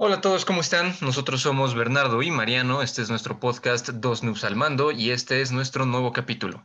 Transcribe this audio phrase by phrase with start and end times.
[0.00, 0.94] Hola a todos, ¿cómo están?
[1.00, 5.40] Nosotros somos Bernardo y Mariano, este es nuestro podcast Dos Noobs al Mando y este
[5.40, 6.64] es nuestro nuevo capítulo.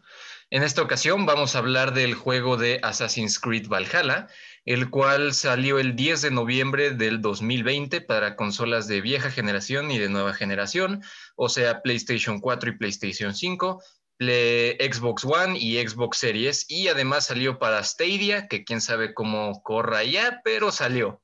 [0.51, 4.27] En esta ocasión vamos a hablar del juego de Assassin's Creed Valhalla,
[4.65, 9.97] el cual salió el 10 de noviembre del 2020 para consolas de vieja generación y
[9.97, 11.01] de nueva generación,
[11.35, 13.81] o sea, PlayStation 4 y PlayStation 5,
[14.19, 20.03] Xbox One y Xbox Series, y además salió para Stadia, que quién sabe cómo corra
[20.03, 21.23] ya, pero salió.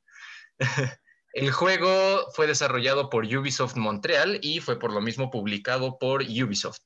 [1.34, 6.82] El juego fue desarrollado por Ubisoft Montreal y fue por lo mismo publicado por Ubisoft.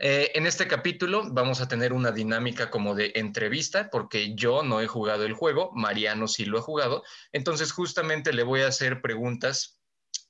[0.00, 4.80] Eh, en este capítulo vamos a tener una dinámica como de entrevista, porque yo no
[4.80, 7.02] he jugado el juego, Mariano sí lo ha jugado,
[7.32, 9.80] entonces justamente le voy a hacer preguntas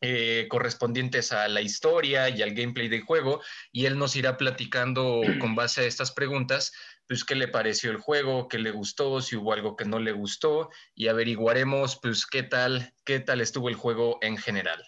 [0.00, 5.20] eh, correspondientes a la historia y al gameplay del juego, y él nos irá platicando
[5.38, 6.72] con base a estas preguntas
[7.09, 10.12] pues qué le pareció el juego, qué le gustó, si hubo algo que no le
[10.12, 14.84] gustó y averiguaremos pues qué tal, qué tal estuvo el juego en general.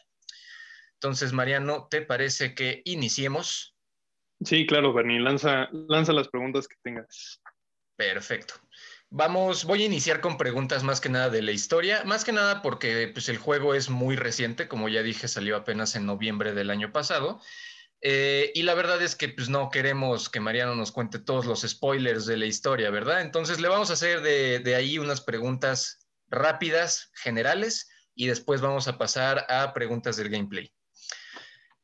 [0.95, 3.75] Entonces, Mariano, ¿te parece que iniciemos?
[4.45, 7.41] Sí, claro, Bernie, lanza, lanza las preguntas que tengas.
[7.97, 8.55] Perfecto.
[9.09, 12.63] Vamos, voy a iniciar con preguntas más que nada de la historia, más que nada
[12.63, 16.71] porque pues, el juego es muy reciente, como ya dije, salió apenas en noviembre del
[16.71, 17.41] año pasado.
[18.03, 21.61] Eh, y la verdad es que pues no queremos que Mariano nos cuente todos los
[21.63, 23.21] spoilers de la historia, ¿verdad?
[23.21, 28.97] Entonces le vamos a hacer de, ahí unas preguntas rápidas, generales, y después vamos a
[28.97, 30.73] pasar a preguntas del gameplay.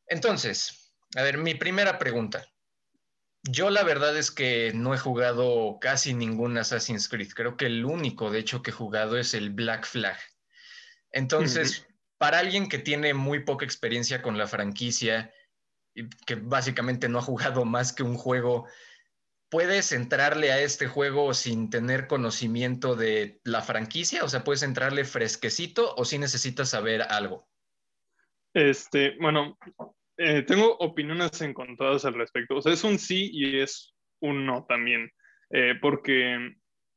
[0.07, 2.47] Entonces, a ver, mi primera pregunta.
[3.43, 7.33] Yo la verdad es que no he jugado casi ningún Assassin's Creed.
[7.33, 10.19] Creo que el único, de hecho, que he jugado es el Black Flag.
[11.13, 11.87] Entonces,
[12.19, 15.33] para alguien que tiene muy poca experiencia con la franquicia,
[16.27, 18.67] que básicamente no ha jugado más que un juego,
[19.49, 24.25] ¿puedes entrarle a este juego sin tener conocimiento de la franquicia?
[24.25, 27.49] O sea, ¿puedes entrarle fresquecito o si necesitas saber algo?
[28.55, 29.59] Este, bueno,
[30.17, 32.57] eh, tengo opiniones encontradas al respecto.
[32.57, 35.11] O sea, es un sí y es un no también.
[35.51, 36.35] Eh, porque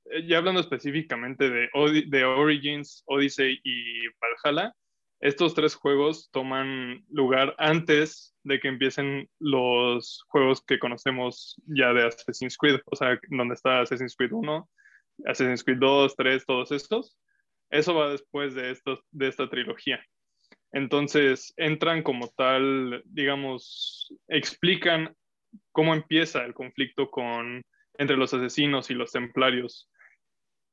[0.06, 1.70] eh, ya hablando específicamente de,
[2.08, 4.74] de Origins, Odyssey y Valhalla,
[5.20, 12.08] estos tres juegos toman lugar antes de que empiecen los juegos que conocemos ya de
[12.08, 14.70] Assassin's Creed, o sea, donde está Assassin's Creed 1,
[15.26, 17.18] Assassin's Creed 2, 3, todos estos.
[17.70, 20.04] Eso va después de, estos, de esta trilogía.
[20.72, 25.16] Entonces, entran como tal, digamos, explican
[25.72, 27.62] cómo empieza el conflicto con,
[27.98, 29.90] entre los asesinos y los templarios.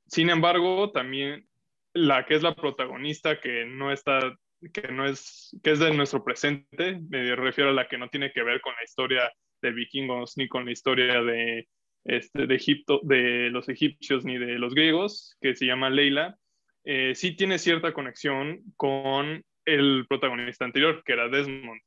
[0.07, 1.49] Sin embargo, también
[1.97, 4.37] la que es la protagonista, que no está,
[4.73, 8.33] que no es, que es de nuestro presente, me refiero a la que no tiene
[8.33, 11.69] que ver con la historia de vikingos ni con la historia de,
[12.05, 16.37] este, de Egipto, de los egipcios ni de los griegos, que se llama Leila,
[16.85, 21.81] eh, sí tiene cierta conexión con el protagonista anterior, que era Desmond.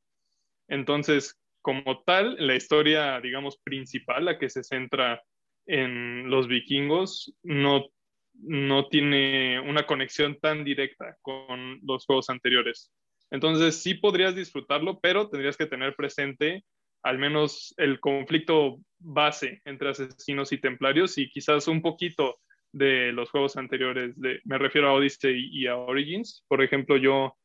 [0.68, 5.22] Entonces, como tal, la historia, digamos, principal, la que se centra
[5.66, 7.86] en los vikingos, no
[8.34, 12.92] no tiene una conexión tan directa con los juegos anteriores.
[13.32, 16.64] Entonces sí podrías disfrutarlo, pero tendrías que tener presente
[17.04, 22.40] al menos el conflicto base entre asesinos y templarios y quizás un poquito
[22.72, 24.16] de los juegos anteriores.
[24.18, 26.44] me refiero a Odyssey y a Origins.
[26.48, 27.36] Por ejemplo, yo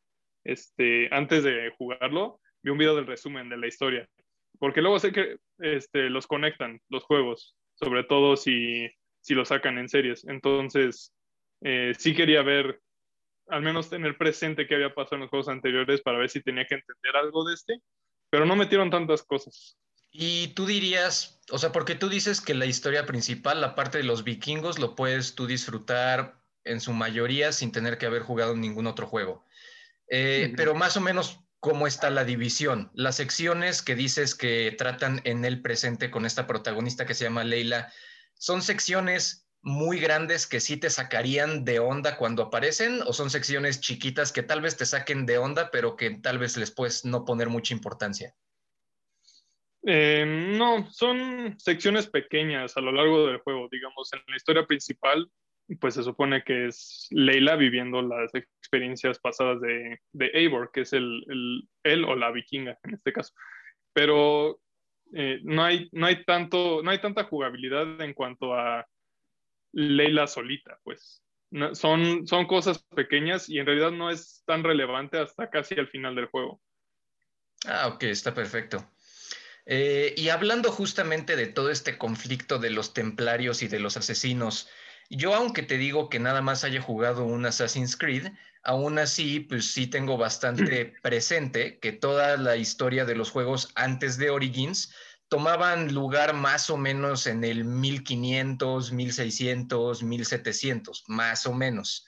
[0.44, 4.08] este, antes de jugarlo vi un video del resumen de la historia,
[4.58, 8.88] porque luego sé que este, los conectan los juegos, sobre todo si
[9.24, 10.24] si lo sacan en series.
[10.26, 11.14] Entonces,
[11.62, 12.82] eh, sí quería ver,
[13.48, 16.66] al menos tener presente qué había pasado en los juegos anteriores para ver si tenía
[16.66, 17.80] que entender algo de este,
[18.28, 19.78] pero no metieron tantas cosas.
[20.10, 24.04] Y tú dirías, o sea, porque tú dices que la historia principal, la parte de
[24.04, 28.86] los vikingos, lo puedes tú disfrutar en su mayoría sin tener que haber jugado ningún
[28.86, 29.44] otro juego.
[30.08, 32.90] Eh, pero más o menos, ¿cómo está la división?
[32.92, 37.42] Las secciones que dices que tratan en el presente con esta protagonista que se llama
[37.42, 37.90] Leila,
[38.34, 43.80] ¿Son secciones muy grandes que sí te sacarían de onda cuando aparecen o son secciones
[43.80, 47.24] chiquitas que tal vez te saquen de onda, pero que tal vez les puedes no
[47.24, 48.34] poner mucha importancia?
[49.86, 50.24] Eh,
[50.58, 53.68] no, son secciones pequeñas a lo largo del juego.
[53.70, 55.30] Digamos, en la historia principal,
[55.80, 60.92] pues se supone que es Leila viviendo las experiencias pasadas de, de Eivor, que es
[60.92, 63.32] el, el, él o la vikinga en este caso.
[63.94, 64.60] Pero
[65.12, 68.86] eh, no, hay, no, hay tanto, no hay tanta jugabilidad en cuanto a
[69.72, 71.22] Leila solita, pues.
[71.72, 76.14] son, son cosas pequeñas y en realidad no es tan relevante hasta casi al final
[76.14, 76.60] del juego.
[77.66, 78.90] Ah, ok, está perfecto.
[79.66, 84.68] Eh, y hablando justamente de todo este conflicto de los templarios y de los asesinos,
[85.10, 89.72] Yo, aunque te digo que nada más haya jugado un Assassin's Creed, aún así, pues
[89.72, 94.94] sí tengo bastante presente que toda la historia de los juegos antes de Origins
[95.28, 102.06] tomaban lugar más o menos en el 1500, 1600, 1700, más o menos.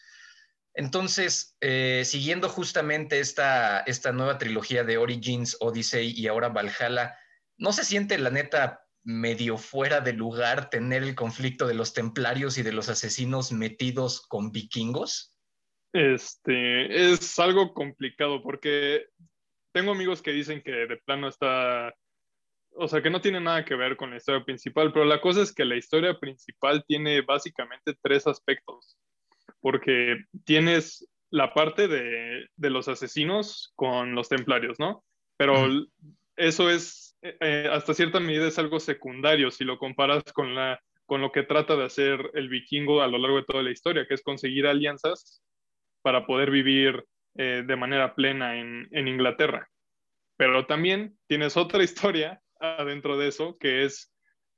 [0.75, 7.17] Entonces, eh, siguiendo justamente esta, esta nueva trilogía de Origins, Odyssey y ahora Valhalla,
[7.57, 12.59] ¿no se siente la neta medio fuera de lugar tener el conflicto de los templarios
[12.59, 15.33] y de los asesinos metidos con vikingos?
[15.93, 19.07] Este, es algo complicado porque
[19.73, 21.95] tengo amigos que dicen que de plano está,
[22.73, 25.43] o sea, que no tiene nada que ver con la historia principal, pero la cosa
[25.43, 28.99] es que la historia principal tiene básicamente tres aspectos,
[29.61, 35.05] porque tienes la parte de, los asesinos con los templarios, ¿no?
[35.37, 35.69] Pero
[36.37, 40.81] eso es eh, eh, hasta cierta medida es algo secundario si lo comparas con, la,
[41.07, 44.07] con lo que trata de hacer el vikingo a lo largo de toda la historia,
[44.07, 45.43] que es conseguir alianzas
[46.03, 47.05] para poder vivir
[47.37, 49.69] eh, de manera plena en, en, Inglaterra.
[50.37, 54.13] Pero también tienes otra historia adentro de eso, que es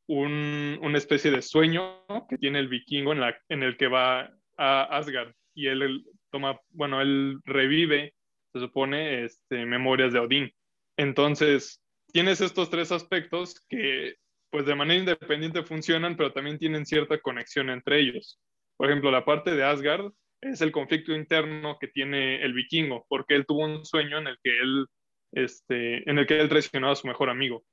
[0.07, 4.31] un, una especie de sueño que tiene el vikingo en, la, en el que va
[4.57, 8.15] a Asgard y él, toma, bueno, él revive,
[8.53, 10.53] se supone, este, memorias de Odín.
[10.97, 11.83] Entonces,
[12.13, 14.17] tienes estos tres aspectos que
[14.51, 18.41] pues de manera independiente funcionan, pero también tienen cierta conexión entre ellos.
[18.77, 23.35] Por ejemplo, la parte de Asgard es el conflicto interno que tiene el vikingo, porque
[23.35, 24.87] él tuvo un sueño en el que él,
[25.33, 27.65] este, en el que él traicionó a su mejor amigo.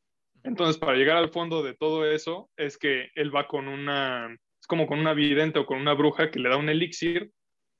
[0.43, 4.67] Entonces, para llegar al fondo de todo eso, es que él va con una, es
[4.67, 7.31] como con una vidente o con una bruja que le da un elixir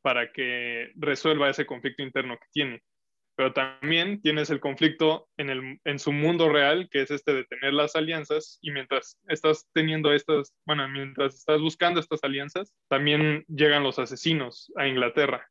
[0.01, 2.81] para que resuelva ese conflicto interno que tiene
[3.35, 7.43] pero también tienes el conflicto en, el, en su mundo real, que es este de
[7.43, 13.43] tener las alianzas, y mientras estás teniendo estas, bueno, mientras estás buscando estas alianzas, también
[13.47, 15.47] llegan los asesinos a Inglaterra.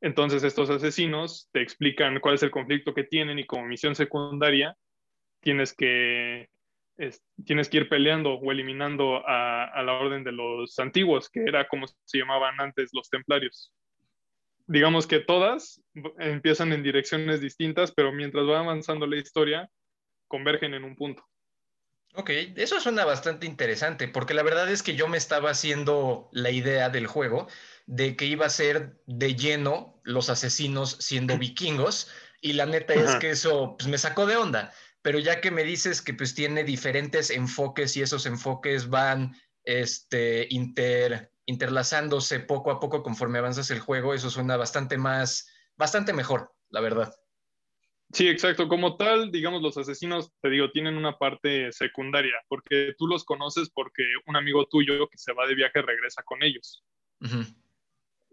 [0.00, 4.76] Entonces estos asesinos te explican cuál es el conflicto que tienen y como misión secundaria
[5.40, 6.48] tienes que,
[7.44, 11.66] tienes que ir peleando o eliminando a, a la orden de los antiguos, que era
[11.68, 13.72] como se llamaban antes los templarios
[14.66, 15.82] digamos que todas
[16.18, 19.70] empiezan en direcciones distintas, pero mientras va avanzando la historia,
[20.28, 21.26] convergen en un punto.
[22.14, 26.50] Ok, eso suena bastante interesante, porque la verdad es que yo me estaba haciendo la
[26.50, 27.46] idea del juego
[27.84, 32.10] de que iba a ser de lleno los asesinos siendo vikingos,
[32.40, 34.72] y la neta es que eso pues, me sacó de onda.
[35.02, 40.46] Pero ya que me dices que pues tiene diferentes enfoques y esos enfoques van este,
[40.50, 46.52] inter, interlazándose poco a poco conforme avanzas el juego, eso suena bastante más, bastante mejor,
[46.68, 47.14] la verdad.
[48.12, 48.68] Sí, exacto.
[48.68, 53.70] Como tal, digamos, los asesinos, te digo, tienen una parte secundaria, porque tú los conoces
[53.70, 56.84] porque un amigo tuyo que se va de viaje regresa con ellos.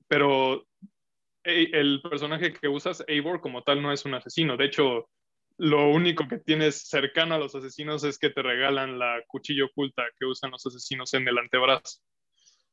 [0.07, 0.68] Pero
[1.44, 4.57] el personaje que usas, Eivor, como tal, no es un asesino.
[4.57, 5.09] De hecho,
[5.57, 10.04] lo único que tienes cercano a los asesinos es que te regalan la cuchilla oculta
[10.19, 12.00] que usan los asesinos en el antebrazo.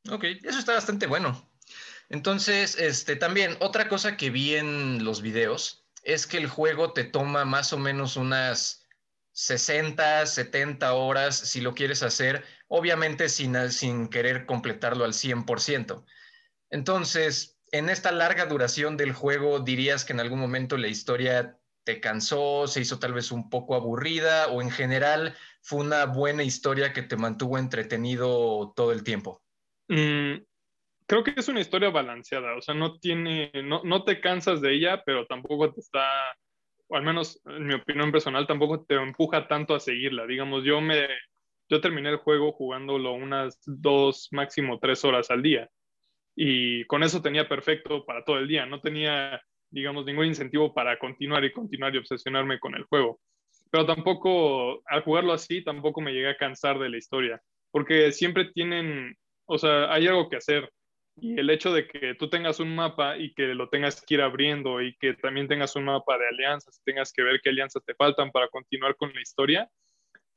[0.09, 1.49] Ok, eso está bastante bueno.
[2.09, 7.03] Entonces, este, también otra cosa que vi en los videos es que el juego te
[7.03, 8.87] toma más o menos unas
[9.33, 16.03] 60, 70 horas si lo quieres hacer, obviamente sin, sin querer completarlo al 100%.
[16.69, 22.01] Entonces, en esta larga duración del juego, dirías que en algún momento la historia te
[22.01, 26.93] cansó, se hizo tal vez un poco aburrida o en general fue una buena historia
[26.93, 29.41] que te mantuvo entretenido todo el tiempo.
[29.91, 30.45] Mm,
[31.05, 34.73] creo que es una historia balanceada, o sea, no tiene, no, no te cansas de
[34.73, 36.07] ella, pero tampoco te está,
[36.87, 40.25] o al menos en mi opinión personal, tampoco te empuja tanto a seguirla.
[40.25, 41.09] Digamos, yo me,
[41.69, 45.69] yo terminé el juego jugándolo unas dos, máximo tres horas al día.
[46.37, 48.65] Y con eso tenía perfecto para todo el día.
[48.65, 53.19] No tenía, digamos, ningún incentivo para continuar y continuar y obsesionarme con el juego.
[53.69, 57.41] Pero tampoco, al jugarlo así, tampoco me llegué a cansar de la historia.
[57.71, 60.71] Porque siempre tienen o sea, hay algo que hacer.
[61.17, 64.21] Y el hecho de que tú tengas un mapa y que lo tengas que ir
[64.21, 67.93] abriendo y que también tengas un mapa de alianzas, tengas que ver qué alianzas te
[67.95, 69.69] faltan para continuar con la historia.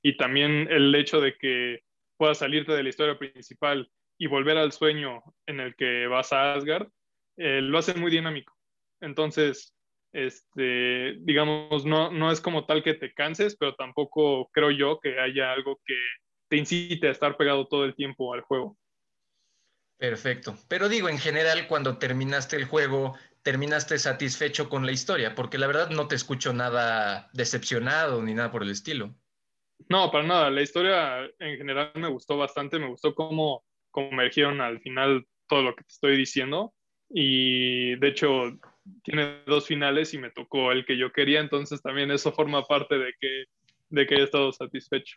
[0.02, 1.80] Y también el hecho de que
[2.16, 6.54] puedas salirte de la historia principal y volver al sueño en el que vas a
[6.54, 6.88] Asgard,
[7.36, 8.54] eh, lo hace muy dinámico.
[9.00, 9.74] Entonces,
[10.12, 15.18] este, digamos, no, no es como tal que te canses, pero tampoco creo yo que
[15.18, 15.96] haya algo que
[16.48, 18.76] te incite a estar pegado todo el tiempo al juego.
[20.04, 20.54] Perfecto.
[20.68, 25.66] Pero digo, en general, cuando terminaste el juego, terminaste satisfecho con la historia, porque la
[25.66, 29.14] verdad no te escucho nada decepcionado ni nada por el estilo.
[29.88, 30.50] No, para nada.
[30.50, 32.78] La historia en general me gustó bastante.
[32.78, 36.74] Me gustó cómo convergieron al final todo lo que te estoy diciendo.
[37.08, 38.58] Y de hecho,
[39.04, 42.98] tiene dos finales y me tocó el que yo quería, entonces también eso forma parte
[42.98, 43.44] de que,
[43.88, 45.16] de que haya estado satisfecho.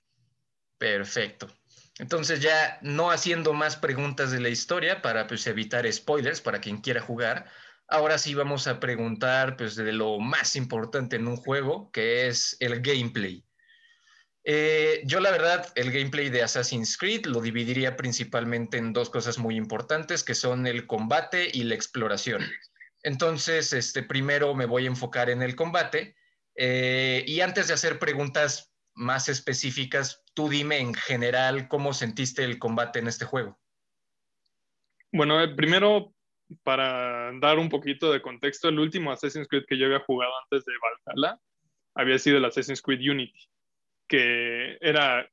[0.77, 1.47] Perfecto.
[1.99, 6.77] Entonces ya no haciendo más preguntas de la historia para pues, evitar spoilers para quien
[6.77, 7.45] quiera jugar,
[7.87, 12.55] ahora sí vamos a preguntar pues, de lo más importante en un juego, que es
[12.59, 13.43] el gameplay.
[14.49, 19.37] Eh, yo la verdad, el gameplay de Assassin's Creed lo dividiría principalmente en dos cosas
[19.39, 22.49] muy importantes, que son el combate y la exploración.
[23.03, 26.15] Entonces, este, primero me voy a enfocar en el combate.
[26.55, 32.59] Eh, y antes de hacer preguntas más específicas, tú dime en general cómo sentiste el
[32.59, 33.57] combate en este juego.
[35.11, 36.13] Bueno, eh, primero,
[36.61, 40.63] para dar un poquito de contexto, el último Assassin's Creed que yo había jugado antes
[40.63, 40.73] de
[41.07, 41.39] Valhalla
[41.95, 43.49] había sido el Assassin's Creed Unity,
[44.07, 45.27] que era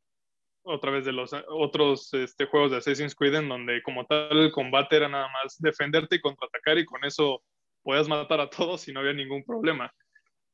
[0.62, 4.52] otra vez de los otros este, juegos de Assassin's Creed en donde como tal el
[4.52, 7.42] combate era nada más defenderte y contraatacar y con eso
[7.82, 9.92] podías matar a todos y no había ningún problema.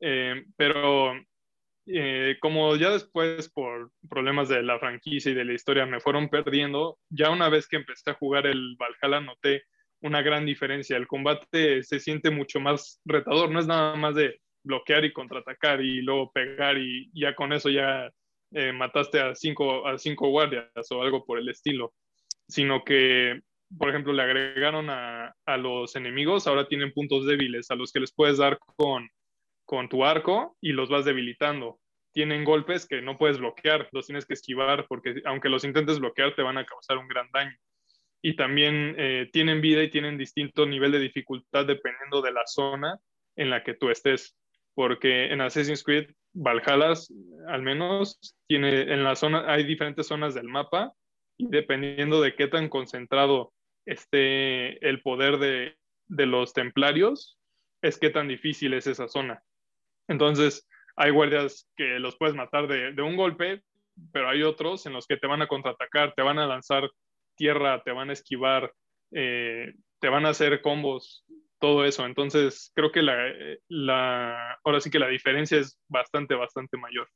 [0.01, 1.13] Eh, pero
[1.87, 6.29] eh, como ya después por problemas de la franquicia y de la historia me fueron
[6.29, 9.65] perdiendo, ya una vez que empecé a jugar el Valhalla noté
[10.03, 10.97] una gran diferencia.
[10.97, 15.81] El combate se siente mucho más retador, no es nada más de bloquear y contraatacar
[15.81, 18.11] y luego pegar y ya con eso ya
[18.53, 21.95] eh, mataste a cinco, a cinco guardias o algo por el estilo,
[22.49, 23.41] sino que,
[23.79, 28.01] por ejemplo, le agregaron a, a los enemigos, ahora tienen puntos débiles a los que
[28.01, 29.09] les puedes dar con
[29.71, 31.79] con tu arco y los vas debilitando.
[32.13, 36.35] Tienen golpes que no puedes bloquear, los tienes que esquivar porque aunque los intentes bloquear
[36.35, 37.57] te van a causar un gran daño.
[38.21, 42.99] Y también eh, tienen vida y tienen distinto nivel de dificultad dependiendo de la zona
[43.37, 44.37] en la que tú estés.
[44.75, 46.95] Porque en Assassin's Creed Valhalla,
[47.47, 50.93] al menos, tiene en la zona, hay diferentes zonas del mapa
[51.39, 53.53] y dependiendo de qué tan concentrado
[53.87, 55.77] esté el poder de,
[56.09, 57.39] de los templarios,
[57.83, 59.45] es qué tan difícil es esa zona.
[60.11, 63.63] Entonces, hay guardias que los puedes matar de, un golpe,
[64.13, 66.91] pero hay otros en los que te van a contraatacar, te van a lanzar
[67.37, 68.73] tierra, te van a esquivar,
[69.13, 71.25] eh, te van a hacer combos,
[71.61, 72.05] todo eso.
[72.07, 77.09] Entonces, creo que la, ahora sí que la diferencia es bastante, bastante mayor.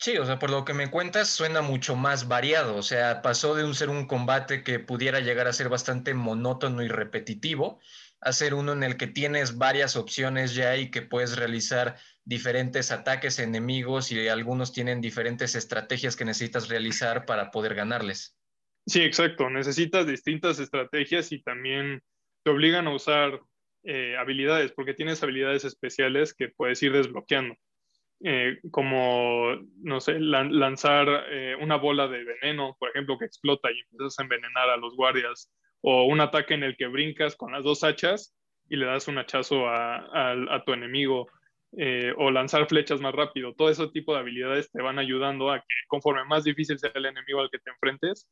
[0.00, 2.76] Sí, o sea, por lo que me cuentas, suena mucho más variado.
[2.76, 6.82] O sea, pasó de un ser un combate que pudiera llegar a ser bastante monótono
[6.82, 7.78] y repetitivo
[8.24, 12.90] a ser uno en el que tienes varias opciones ya y que puedes realizar diferentes
[12.90, 18.36] ataques enemigos y algunos tienen diferentes estrategias que necesitas realizar para poder ganarles.
[18.86, 19.50] Sí, exacto.
[19.50, 22.02] Necesitas distintas estrategias y también
[22.42, 23.40] te obligan a usar
[23.84, 27.54] eh, habilidades, porque tienes habilidades especiales que puedes ir desbloqueando.
[28.22, 33.80] Eh, como, no sé, lanzar eh, una bola de veneno, por ejemplo, que explota y
[33.80, 35.52] empiezas a envenenar a los guardias,
[35.82, 38.34] o un ataque en el que brincas con las dos hachas
[38.70, 41.28] y le das un hachazo a tu enemigo,
[41.76, 43.54] eh, o lanzar flechas más rápido.
[43.54, 47.06] Todo ese tipo de habilidades te van ayudando a que conforme más difícil sea el
[47.06, 48.28] enemigo al que te enfrentes,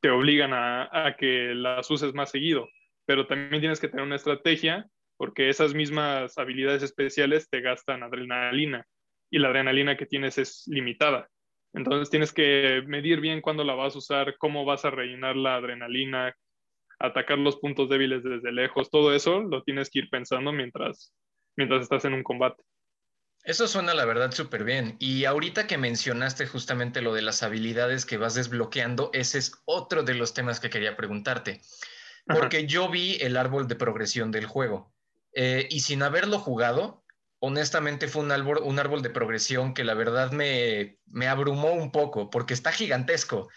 [0.00, 2.68] te obligan a, que las uses más seguido.
[3.06, 8.86] Pero también tienes que tener una estrategia porque esas mismas habilidades especiales te gastan adrenalina
[9.30, 11.28] y la adrenalina que tienes es limitada.
[11.72, 15.56] Entonces tienes que medir bien cuándo la vas a usar, cómo vas a rellenar la
[15.56, 16.36] adrenalina,
[16.98, 21.12] atacar los puntos débiles desde lejos, todo eso lo tienes que ir pensando mientras
[21.56, 22.62] mientras estás en un combate.
[23.44, 24.96] Eso suena la verdad súper bien.
[24.98, 30.02] Y ahorita que mencionaste justamente lo de las habilidades que vas desbloqueando, ese es otro
[30.02, 31.60] de los temas que quería preguntarte.
[32.26, 34.94] Porque yo vi el árbol de progresión del juego
[35.34, 37.04] eh, y sin haberlo jugado,
[37.38, 41.92] honestamente fue un árbol, un árbol de progresión que la verdad me, me abrumó un
[41.92, 43.50] poco porque está gigantesco.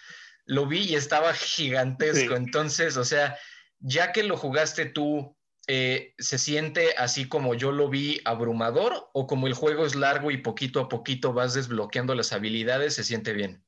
[0.44, 2.36] Lo vi y estaba gigantesco.
[2.36, 3.38] Entonces, o sea,
[3.80, 5.37] ya que lo jugaste tú,
[5.68, 10.32] eh, se siente así como yo lo vi abrumador o como el juego es largo
[10.32, 13.64] y poquito a poquito vas desbloqueando las habilidades, se siente bien?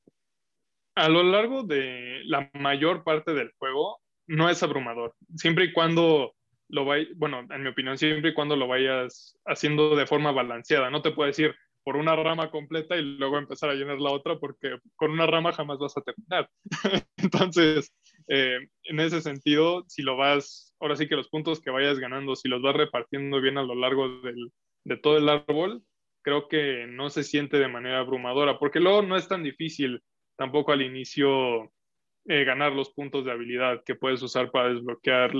[0.95, 6.33] A lo largo de la mayor parte del juego no es abrumador, siempre y cuando
[6.69, 10.89] lo vayas, bueno, en mi opinión, siempre y cuando lo vayas haciendo de forma balanceada,
[10.89, 14.37] no te puedo decir por una rama completa y luego empezar a llenar la otra
[14.39, 16.49] porque con una rama jamás vas a terminar.
[17.17, 17.91] Entonces,
[18.27, 22.35] eh, en ese sentido, si lo vas, ahora sí que los puntos que vayas ganando,
[22.35, 24.21] si los vas repartiendo bien a lo largo
[24.83, 25.83] de todo el árbol,
[26.21, 30.01] creo que no se siente de manera abrumadora, porque luego no es tan difícil
[30.35, 31.71] tampoco al inicio
[32.25, 35.31] eh, ganar los puntos de habilidad que puedes usar para desbloquear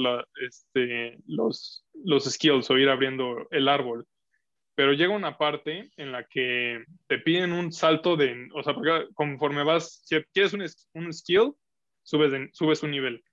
[0.41, 4.08] este, los, los skills o ir abriendo el árbol.
[4.75, 8.75] Pero llega una parte en la que te piden un salto de, o sea,
[9.13, 11.53] conforme vas, si quieres un, un skill,
[12.03, 13.24] subes, subes un nivel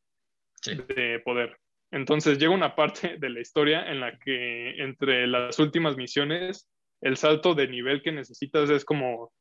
[0.67, 1.57] de poder.
[1.91, 6.69] Entonces llega una parte de la historia en la que entre las últimas misiones,
[7.01, 9.33] el salto de nivel que necesitas es como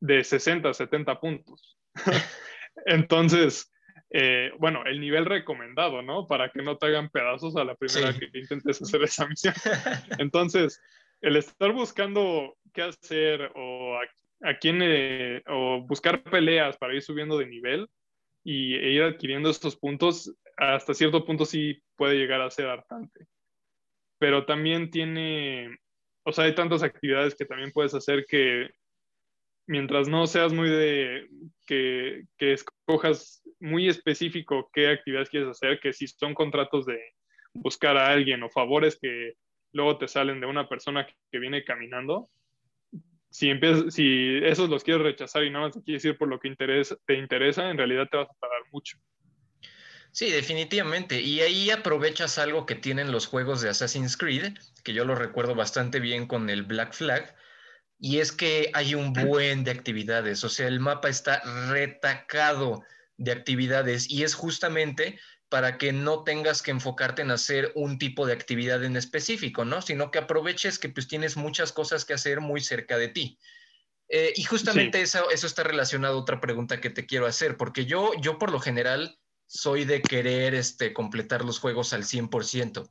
[0.00, 1.78] de 60 a 70 puntos.
[2.86, 3.72] Entonces,
[4.10, 6.26] eh, bueno, el nivel recomendado, ¿no?
[6.26, 9.54] Para que no te hagan pedazos a la primera que intentes hacer esa misión.
[10.18, 10.80] Entonces,
[11.20, 13.98] el estar buscando qué hacer o
[14.42, 17.88] a, quién, eh, o buscar peleas para ir subiendo de nivel
[18.44, 23.26] y, e ir adquiriendo estos puntos, hasta cierto punto sí puede llegar a ser hartante.
[24.18, 25.78] Pero también tiene,
[26.24, 28.70] o sea, hay tantas actividades que también puedes hacer que
[29.66, 31.28] mientras no seas muy de
[31.66, 37.00] que, que, escojas muy específico qué actividades quieres hacer, que si son contratos de
[37.54, 39.34] buscar a alguien o favores que
[39.72, 42.28] luego te salen de una persona que, viene caminando,
[43.30, 46.38] si, empiezas, si esos los quieres rechazar y nada más te quieres ir por lo
[46.38, 48.98] que te interesa, en realidad te vas a pagar mucho.
[50.14, 51.20] Sí, definitivamente.
[51.20, 55.56] Y ahí aprovechas algo que tienen los juegos de Assassin's Creed, que yo lo recuerdo
[55.56, 57.34] bastante bien con el Black Flag,
[57.98, 62.84] y es que hay un buen de actividades, o sea, el mapa está retacado
[63.16, 65.18] de actividades y es justamente
[65.48, 69.82] para que no tengas que enfocarte en hacer un tipo de actividad en específico, ¿no?
[69.82, 73.38] Sino que aproveches que pues tienes muchas cosas que hacer muy cerca de ti.
[74.08, 77.84] Eh, y justamente eso, eso está relacionado a otra pregunta que te quiero hacer, porque
[77.84, 82.90] yo, yo por lo general soy de querer este, completar los juegos al 100%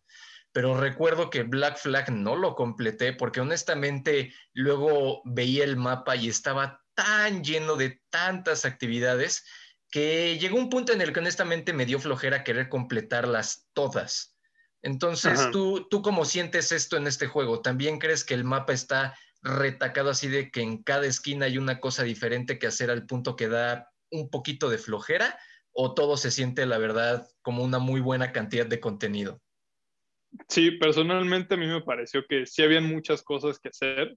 [0.53, 6.29] pero recuerdo que Black Flag no lo completé porque honestamente luego veía el mapa y
[6.29, 9.43] estaba tan lleno de tantas actividades
[9.89, 14.37] que llegó un punto en el que honestamente me dio flojera querer completarlas todas.
[14.83, 17.61] Entonces, ¿tú, ¿tú cómo sientes esto en este juego?
[17.61, 21.79] ¿También crees que el mapa está retacado así de que en cada esquina hay una
[21.79, 25.39] cosa diferente que hacer al punto que da un poquito de flojera?
[25.73, 29.41] ¿O todo se siente, la verdad, como una muy buena cantidad de contenido?
[30.47, 34.15] Sí, personalmente a mí me pareció que sí habían muchas cosas que hacer,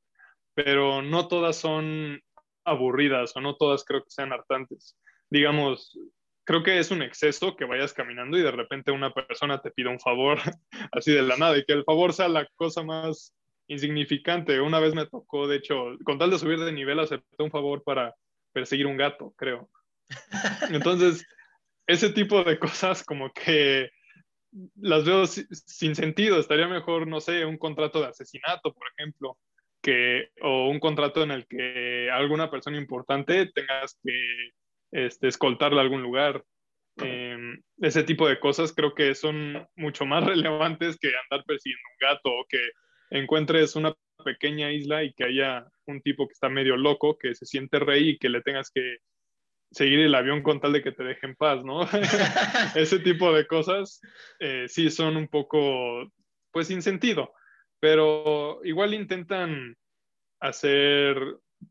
[0.55, 2.21] pero no todas son
[2.65, 4.97] aburridas o no todas creo que sean hartantes.
[5.31, 5.99] Digamos,
[6.45, 9.91] creo que es un exceso que vayas caminando y de repente una persona te pida
[9.91, 10.39] un favor
[10.93, 13.35] así de la nada y que el favor sea la cosa más
[13.69, 14.61] insignificante.
[14.61, 17.83] Una vez me tocó, de hecho, con tal de subir de nivel, acepté un favor
[17.83, 18.15] para
[18.53, 19.69] perseguir un gato, creo.
[20.71, 21.27] Entonces,
[21.87, 23.91] ese tipo de cosas como que
[24.77, 26.39] las veo sin sentido.
[26.39, 29.39] Estaría mejor, no sé, un contrato de asesinato, por ejemplo,
[29.83, 34.51] que, o un contrato en el que alguna persona importante tengas que
[34.93, 36.43] este, escoltarla a algún lugar.
[36.99, 42.09] Em, ese tipo de cosas creo que son mucho más relevantes que andar persiguiendo un
[42.09, 42.71] gato o que
[43.11, 43.95] encuentres una
[44.25, 48.11] pequeña isla y que haya un tipo que está medio loco, que se siente rey
[48.11, 48.97] y que le tengas que
[49.71, 51.83] seguir el avión con tal de que te dejen paz, ¿no?
[52.75, 54.01] Ese tipo de cosas
[54.39, 56.11] eh, sí son un poco,
[56.53, 57.33] pues, sin sentido,
[57.81, 59.77] pero igual intentan
[60.41, 61.19] hacer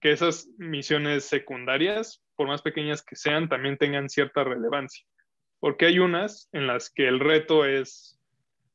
[0.02, 5.06] que esas misiones secundarias, por más pequeñas que sean, también tengan cierta relevancia.
[5.60, 8.20] Porque hay unas en las que el reto es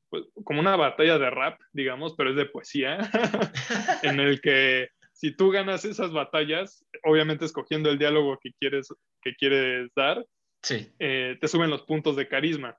[0.08, 2.98] pues, como una batalla de rap, digamos, pero es de poesía,
[4.02, 4.88] en el que
[5.20, 8.88] si tú ganas esas batallas, obviamente escogiendo el diálogo que quieres,
[9.20, 10.24] que quieres dar,
[10.62, 10.90] sí.
[10.98, 12.78] Eh, te suben los puntos de carisma.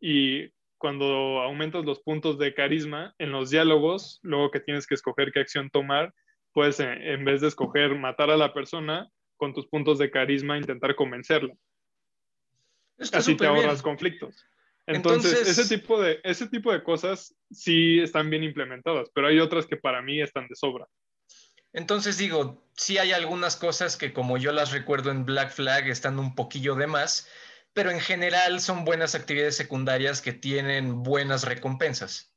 [0.00, 1.06] Y cuando
[1.42, 5.70] aumentas los puntos de carisma en los diálogos, luego que tienes que escoger qué acción
[5.70, 6.12] tomar,
[6.52, 10.58] puedes eh, en vez de escoger matar a la persona, con tus puntos de carisma
[10.58, 11.54] intentar convencerla.
[12.98, 14.44] Así te ahorras conflictos.
[14.88, 19.68] Entonces, ese, tipo de, ese tipo de cosas sí están bien implementadas, pero hay otras
[19.68, 20.88] que para mí están de sobra.
[21.76, 26.18] Entonces digo, sí hay algunas cosas que como yo las recuerdo en Black Flag están
[26.18, 27.30] un poquillo de más,
[27.74, 32.34] pero en general son buenas actividades secundarias que tienen buenas recompensas.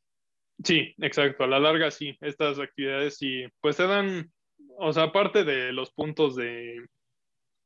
[0.61, 1.45] Sí, exacto.
[1.45, 4.29] A la larga sí, estas actividades sí, pues te dan,
[4.77, 6.85] o sea, aparte de los puntos de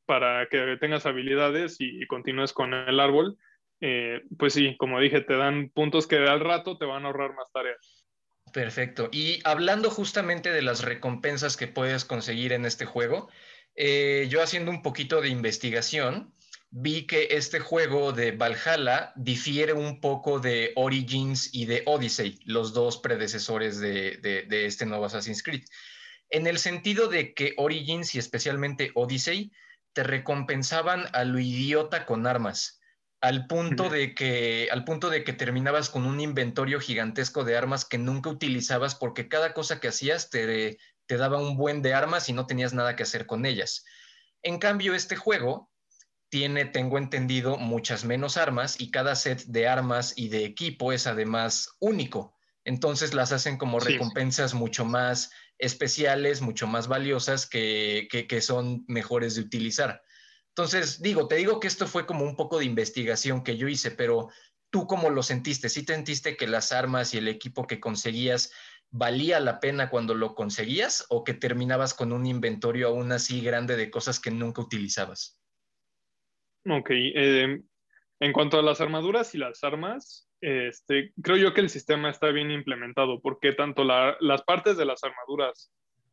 [0.05, 3.35] para que tengas habilidades y, continúes con el árbol,
[3.81, 7.33] eh, pues sí, como dije, te dan puntos que al rato te van a ahorrar
[7.33, 7.92] más tareas.
[8.53, 9.09] Perfecto.
[9.11, 13.27] Y hablando justamente de las recompensas que puedes conseguir en este juego,
[13.75, 16.31] eh, yo haciendo un poquito de investigación,
[16.69, 22.73] vi que este juego de Valhalla difiere un poco de Origins y de Odyssey, los
[22.73, 25.63] dos predecesores de, de este nuevo Assassin's Creed,
[26.29, 29.51] en el sentido de que Origins y especialmente Odyssey
[29.93, 32.79] te recompensaban a lo idiota con armas
[33.23, 37.85] al punto de que al punto de que terminabas con un inventario gigantesco de armas
[37.85, 42.33] que nunca utilizabas porque cada cosa que hacías te, daba un buen de armas y
[42.33, 43.85] no tenías nada que hacer con ellas.
[44.41, 45.71] En cambio, este juego
[46.27, 51.07] tiene, tengo entendido, muchas menos armas y cada set de armas y de equipo es
[51.07, 52.35] además único.
[52.65, 59.35] Entonces las hacen como recompensas mucho más especiales, mucho más valiosas que, que, son mejores
[59.35, 60.01] de utilizar.
[60.55, 63.89] Entonces, digo, te digo que esto fue como un poco de investigación que yo hice,
[63.89, 64.29] pero
[64.69, 65.67] tú cómo lo sentiste?
[65.67, 68.53] ¿Sí sentiste que las armas y el equipo que conseguías
[68.91, 73.75] valía la pena cuando lo conseguías o que terminabas con un inventario aún así grande
[73.75, 75.39] de cosas que nunca utilizabas?
[76.69, 77.61] Ok, eh,
[78.19, 82.27] en cuanto a las armaduras y las armas, este, creo yo que el sistema está
[82.27, 85.71] bien implementado porque tanto las partes de las armaduras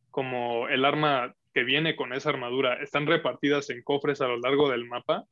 [0.09, 4.69] como el arma que viene con esa armadura están repartidas en cofres a lo largo
[4.69, 5.25] del mapa.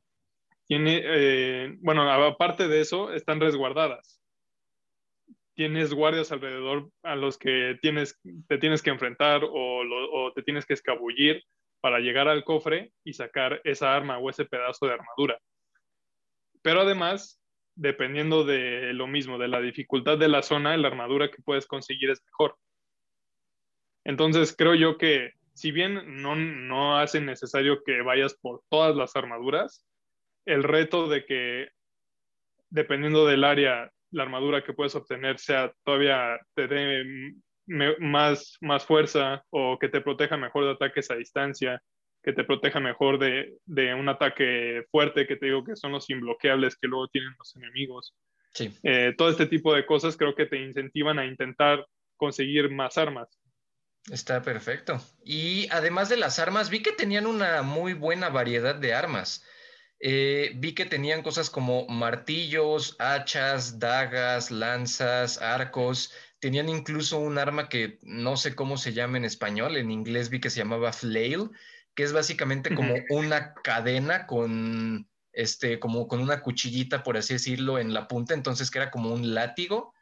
[0.66, 4.20] Tiene, eh, bueno, aparte de eso, están resguardadas.
[5.54, 10.64] Tienes guardias alrededor a los que tienes, te tienes que enfrentar o, o te tienes
[10.64, 11.42] que escabullir
[11.80, 15.38] para llegar al cofre y sacar esa arma o ese pedazo de armadura.
[16.62, 17.40] Pero además,
[17.74, 22.10] dependiendo de lo mismo, de la dificultad de la zona, la armadura que puedes conseguir
[22.10, 22.56] es mejor.
[24.04, 29.14] Entonces, creo yo que si bien no, no hace necesario que vayas por todas las
[29.14, 29.86] armaduras,
[30.46, 31.68] el reto de que,
[32.70, 37.34] dependiendo del área, la armadura que puedes obtener sea todavía te dé
[37.98, 41.82] más, más fuerza o que te proteja mejor de ataques a distancia,
[42.22, 46.08] que te proteja mejor de, de un ataque fuerte, que te digo que son los
[46.08, 48.16] imbloqueables que luego tienen los enemigos.
[48.54, 48.72] Sí.
[48.82, 53.39] Eh, todo este tipo de cosas creo que te incentivan a intentar conseguir más armas.
[54.08, 55.00] Está perfecto.
[55.24, 59.44] Y además de las armas, vi que tenían una muy buena variedad de armas.
[60.00, 66.12] Eh, vi que tenían cosas como martillos, hachas, dagas, lanzas, arcos.
[66.38, 70.40] Tenían incluso un arma que no sé cómo se llama en español, en inglés vi
[70.40, 71.50] que se llamaba flail,
[71.94, 77.78] que es básicamente como una cadena con, este, como con una cuchillita, por así decirlo,
[77.78, 79.92] en la punta, entonces que era como un látigo.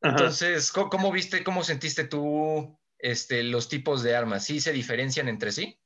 [0.00, 4.44] Entonces, ¿cómo, viste, cómo sentiste tú este, los tipos de armas?
[4.44, 5.78] ¿Sí se diferencian entre sí?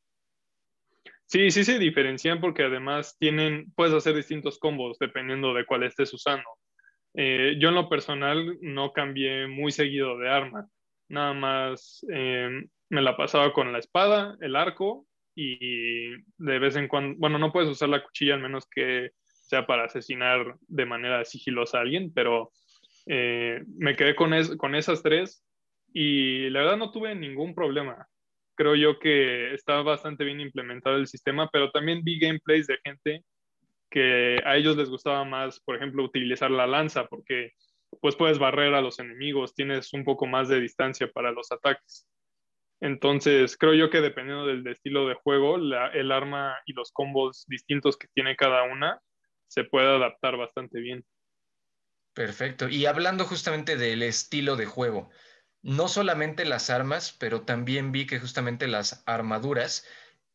[1.26, 6.12] Sí, sí se diferencian porque además tienen, puedes hacer distintos combos dependiendo de cuál estés
[6.12, 6.44] usando.
[7.14, 10.66] Eh, yo en lo personal no cambié muy seguido de arma,
[11.08, 16.88] nada más eh, me la pasaba con la espada, el arco y de vez en
[16.88, 21.24] cuando, bueno, no puedes usar la cuchilla al menos que sea para asesinar de manera
[21.24, 22.52] sigilosa a alguien, pero
[23.06, 25.44] eh, me quedé con, con esas tres
[25.92, 28.06] y la verdad no tuve ningún problema.
[28.54, 33.24] Creo yo que está bastante bien implementado el sistema, pero también vi gameplays de gente
[33.90, 37.52] que a ellos les gustaba más, por ejemplo, utilizar la lanza, porque
[38.00, 42.08] pues puedes barrer a los enemigos, tienes un poco más de distancia para los ataques.
[42.80, 47.96] Entonces, creo yo que dependiendo del estilo de juego, el arma y los combos distintos
[47.96, 49.00] que tiene cada una
[49.46, 51.04] se puede adaptar bastante bien.
[52.14, 52.68] Perfecto.
[52.68, 55.10] Y hablando justamente del estilo de juego,
[55.62, 59.84] no solamente las armas, pero también vi que justamente las armaduras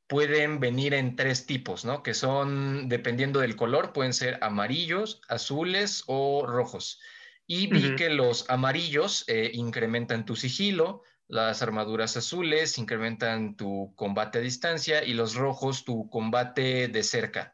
[0.08, 2.02] pueden venir en tres tipos, ¿no?
[2.02, 7.00] Que son, dependiendo del color, pueden ser amarillos, azules o rojos.
[7.46, 14.40] Y vi que los amarillos eh, incrementan tu sigilo, las armaduras azules incrementan tu combate
[14.40, 17.54] a distancia y los rojos tu combate de cerca.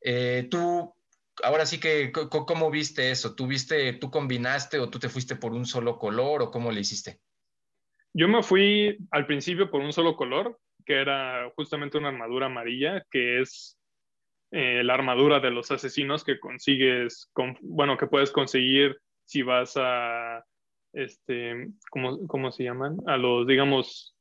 [0.00, 0.93] Eh, tú,
[1.42, 3.34] ahora sí que, ¿cómo viste eso?
[3.34, 6.80] ¿Tú viste, tú combinaste o tú te fuiste por un solo color o cómo le
[6.80, 7.20] hiciste?
[8.12, 13.04] Yo me fui al principio por un solo color, que era justamente una armadura amarilla,
[13.10, 13.78] que es
[14.52, 19.74] eh, la armadura de los asesinos que consigues, con, bueno, que puedes conseguir si vas
[19.76, 20.44] a,
[20.92, 22.98] este, ¿cómo, ¿cómo se llaman?
[23.06, 24.16] A los, digamos,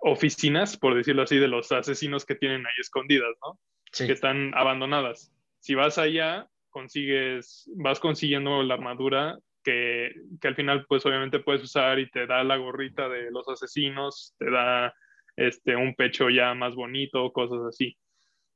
[0.00, 3.58] oficinas, por decirlo así, de los asesinos que tienen ahí escondidas, ¿no?
[3.92, 5.32] Que están abandonadas.
[5.60, 11.62] Si vas allá, consigues, vas consiguiendo la armadura que, que, al final, pues obviamente puedes
[11.62, 14.94] usar y te da la gorrita de los asesinos, te da
[15.36, 17.96] este, un pecho ya más bonito, cosas así.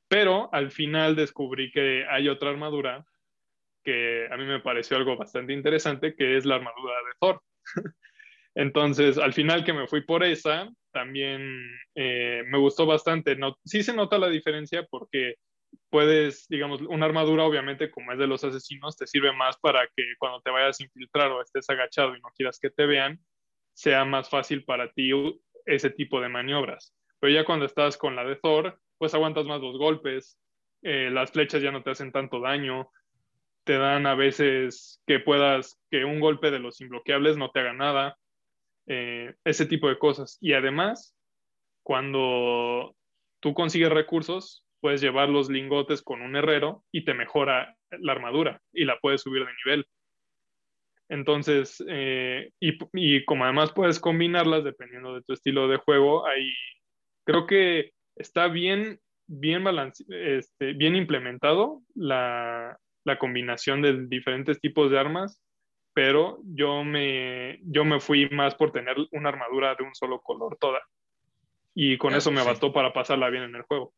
[0.09, 3.05] Pero al final descubrí que hay otra armadura
[3.85, 7.43] que a mí me pareció algo bastante interesante, que es la armadura de Thor.
[8.55, 11.43] Entonces, al final que me fui por esa, también
[11.95, 13.37] eh, me gustó bastante.
[13.37, 15.37] No, sí se nota la diferencia porque
[15.91, 20.05] puedes, digamos, una armadura obviamente como es de los asesinos, te sirve más para que
[20.19, 23.21] cuando te vayas a infiltrar o estés agachado y no quieras que te vean,
[23.75, 25.11] sea más fácil para ti
[25.67, 26.95] ese tipo de maniobras.
[27.21, 30.39] Pero ya cuando estás con la de Thor, pues aguantas más los golpes,
[30.83, 32.91] eh, las flechas ya no te hacen tanto daño,
[33.65, 37.73] te dan a veces que puedas, que un golpe de los imbloqueables no te haga
[37.73, 38.19] nada,
[38.87, 40.39] eh, ese tipo de cosas.
[40.41, 41.17] Y además,
[41.83, 42.97] cuando
[43.41, 48.61] tú consigues recursos, puedes llevar los lingotes con un herrero y te mejora la armadura
[48.73, 49.87] y la puedes subir de nivel.
[51.09, 56.51] Entonces, eh, y, como además puedes combinarlas dependiendo de tu estilo de juego, ahí
[57.25, 59.65] creo que está bien, bien,
[60.09, 65.41] este, bien implementado la, la, combinación de diferentes tipos de armas,
[65.95, 70.57] pero yo me, yo me fui más por tener una armadura de un solo color
[70.59, 70.81] toda.
[71.75, 73.95] Y con eso me bastó para pasarla bien en el juego.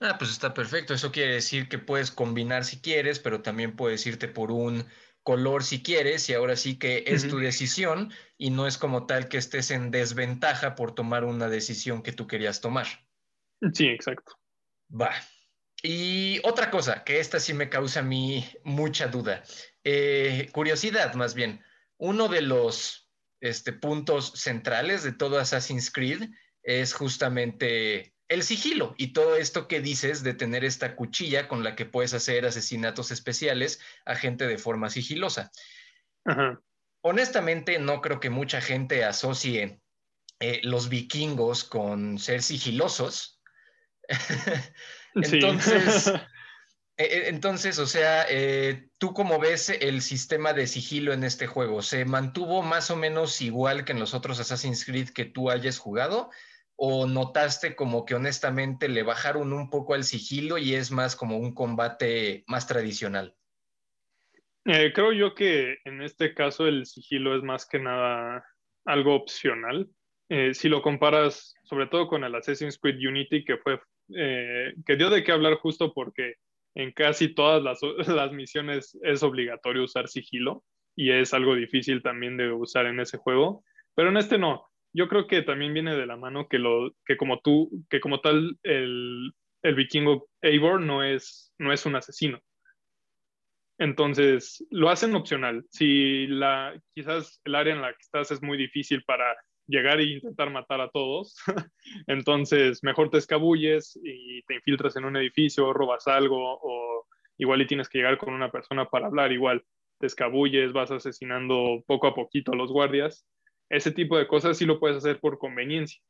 [0.00, 0.94] Ah, pues está perfecto.
[0.94, 4.86] Eso quiere decir que puedes combinar si quieres, pero también puedes irte por un
[5.22, 9.28] color si quieres y ahora sí que es tu decisión y no es como tal
[9.28, 12.86] que estés en desventaja por tomar una decisión que tú querías tomar.
[13.74, 14.32] Sí, exacto.
[14.90, 15.12] Va.
[15.82, 19.42] Y otra cosa, que esta sí me causa a mí mucha duda,
[19.84, 21.62] eh, curiosidad más bien.
[21.98, 23.10] Uno de los
[23.40, 26.30] este, puntos centrales de todo Assassin's Creed
[26.62, 31.74] es justamente el sigilo y todo esto que dices de tener esta cuchilla con la
[31.74, 35.50] que puedes hacer asesinatos especiales a gente de forma sigilosa.
[37.02, 39.80] Honestamente, no creo que mucha gente asocie
[40.38, 43.40] eh, los vikingos con ser sigilosos.
[45.14, 46.06] entonces,
[46.96, 51.48] e, e, entonces, o sea, eh, ¿tú cómo ves el sistema de sigilo en este
[51.48, 51.82] juego?
[51.82, 55.78] ¿Se mantuvo más o menos igual que en los otros Assassin's Creed que tú hayas
[55.78, 56.30] jugado?
[56.82, 61.36] O notaste como que honestamente le bajaron un poco al sigilo y es más como
[61.36, 63.36] un combate más tradicional?
[64.64, 68.46] Eh, creo yo que en este caso el sigilo es más que nada
[68.86, 69.90] algo opcional.
[70.30, 73.78] Eh, si lo comparas sobre todo con el Assassin's Creed Unity, que fue
[74.16, 76.36] eh, que dio de qué hablar justo porque
[76.74, 80.64] en casi todas las, las misiones es obligatorio usar sigilo
[80.96, 83.64] y es algo difícil también de usar en ese juego,
[83.94, 87.16] pero en este no yo creo que también viene de la mano que, lo, que
[87.16, 92.40] como tú, que como tal el, el vikingo Eivor no es, no es un asesino.
[93.78, 95.64] Entonces, lo hacen opcional.
[95.70, 99.24] Si la, quizás el área en la que estás es muy difícil para
[99.66, 101.36] llegar e intentar matar a todos,
[102.06, 107.06] entonces mejor te escabulles y te infiltras en un edificio, robas algo o
[107.38, 109.64] igual y tienes que llegar con una persona para hablar, igual
[109.98, 113.26] te escabulles, vas asesinando poco a poquito a los guardias
[113.70, 116.02] ese tipo de cosas sí lo puedes hacer por conveniencia.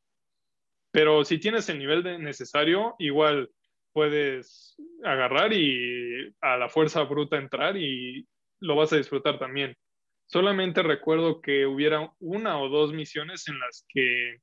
[0.91, 3.49] Pero si tienes el nivel de necesario, igual
[3.93, 8.27] puedes agarrar y a la fuerza bruta entrar y
[8.59, 9.77] lo vas a disfrutar también.
[10.27, 14.37] Solamente recuerdo que hubiera una o dos misiones en las que,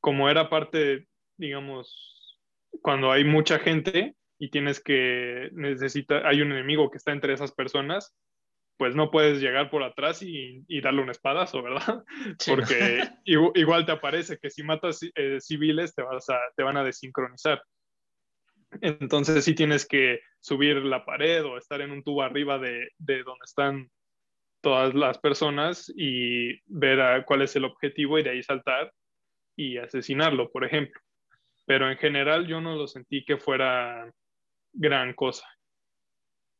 [0.00, 2.40] como era parte, digamos,
[2.80, 7.52] cuando hay mucha gente y tienes que necesita, hay un enemigo que está entre esas
[7.52, 8.14] personas,
[8.76, 12.02] pues no puedes llegar por atrás y, darle un espadazo, ¿verdad?
[12.46, 16.84] Porque igual, te aparece que si matas eh, civiles te, vas a, te van a
[16.84, 17.62] desincronizar.
[18.80, 23.44] Entonces sí tienes que subir la pared o estar en un tubo arriba de, donde
[23.44, 23.90] están
[24.62, 28.92] todas las personas y ver cuál es el objetivo y de ahí saltar
[29.56, 31.00] y asesinarlo, por ejemplo.
[31.66, 34.10] Pero en general yo no lo sentí que fuera
[34.72, 35.46] gran cosa.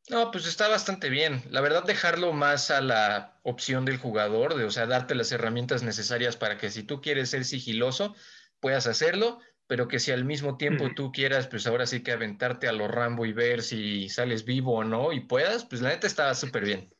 [0.09, 1.43] No, pues está bastante bien.
[1.49, 5.81] La verdad, dejarlo más a la opción del jugador, de, o sea, darte las herramientas
[5.81, 8.13] necesarias para que si tú quieres ser sigiloso,
[8.59, 12.67] puedas hacerlo, pero que si al mismo tiempo tú quieras, pues ahora sí que aventarte
[12.67, 16.05] a lo Rambo y ver si sales vivo o no y puedas, pues la neta
[16.05, 16.93] está súper bien.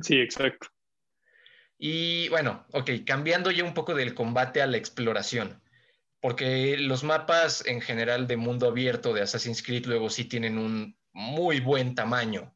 [0.00, 0.68] Sí, exacto.
[1.76, 5.60] Y bueno, ok, cambiando ya un poco del combate a la exploración,
[6.20, 10.96] porque los mapas en general de mundo abierto de Assassin's Creed luego sí tienen un
[11.14, 12.54] muy buen tamaño.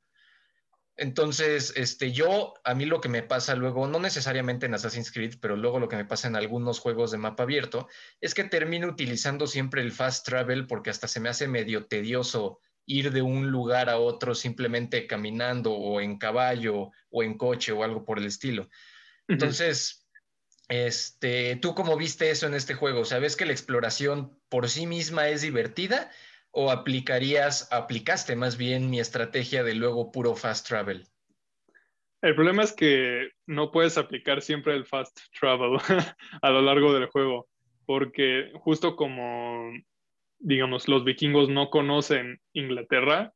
[0.96, 5.36] Entonces, este, yo, a mí lo que me pasa luego, no necesariamente en Assassin's Creed,
[5.40, 7.88] pero luego lo que me pasa en algunos juegos de mapa abierto,
[8.20, 12.58] es que termino utilizando siempre el fast travel porque hasta se me hace medio tedioso
[12.84, 17.84] ir de un lugar a otro simplemente caminando o en caballo o en coche o
[17.84, 18.68] algo por el estilo.
[19.28, 20.08] Entonces,
[20.68, 23.04] este, ¿tú cómo viste eso en este juego?
[23.04, 26.10] ¿Sabes que la exploración por sí misma es divertida
[26.50, 31.06] o aplicarías, aplicaste más bien mi estrategia de luego puro fast travel?
[32.20, 35.78] El problema es que no puedes aplicar siempre el fast travel
[36.42, 37.48] a lo largo del juego,
[37.86, 39.70] porque justo como,
[40.38, 43.32] digamos, los vikingos no conocen Inglaterra,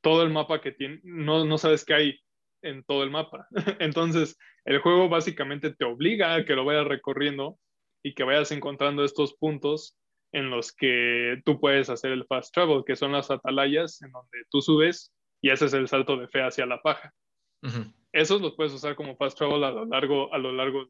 [0.00, 2.20] todo el mapa que tienen, no, no sabes qué hay
[2.62, 3.46] en todo el mapa.
[3.78, 7.58] Entonces, el juego básicamente te obliga a que lo vayas recorriendo
[8.02, 9.96] y que vayas encontrando estos puntos
[10.32, 14.38] en los que tú puedes hacer el fast travel, que son las atalayas en donde
[14.50, 15.12] tú subes
[15.42, 17.12] y haces el salto de fe hacia la paja.
[18.12, 20.88] Esos los puedes usar como fast travel a lo largo, a lo largo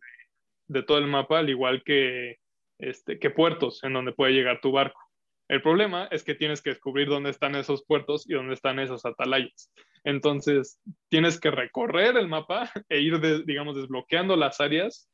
[0.69, 2.37] de, todo el mapa, al igual que,
[2.79, 5.01] este, que puertos en donde puede llegar tu barco.
[5.49, 9.05] El problema es que tienes que descubrir dónde están esos puertos y dónde están esos
[9.05, 9.73] atalayas.
[10.05, 15.11] Entonces, tienes que recorrer el mapa e ir, digamos, desbloqueando las áreas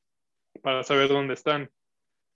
[0.62, 1.70] para saber dónde están.